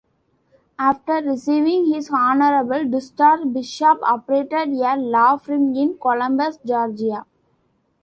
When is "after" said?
0.79-1.21